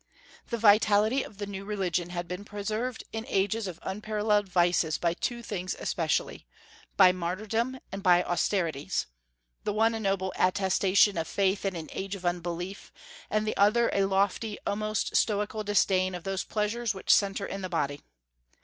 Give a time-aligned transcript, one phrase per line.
[0.47, 5.13] The vitality of the new religion had been preserved in ages of unparalleled vices by
[5.13, 6.47] two things especially,
[6.97, 9.05] by martyrdom and by austerities;
[9.63, 12.91] the one a noble attestation of faith in an age of unbelief,
[13.29, 17.69] and the other a lofty, almost stoical, disdain of those pleasures which centre in the
[17.69, 18.01] body.